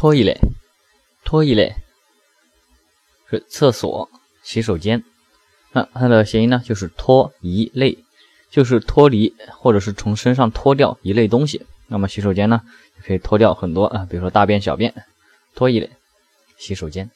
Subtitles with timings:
[0.00, 0.40] 拖一类，
[1.26, 1.74] 拖一类，
[3.28, 4.08] 是厕所、
[4.42, 5.04] 洗手间。
[5.72, 7.98] 那，它的谐音呢就是“脱一类”，
[8.48, 11.66] 就是脱离或者是从身上脱掉一类东西。
[11.86, 12.62] 那么洗手间呢，
[13.04, 15.04] 可以脱掉很多啊，比如说大便、小便，
[15.54, 15.90] 拖一类，
[16.56, 17.10] 洗手间。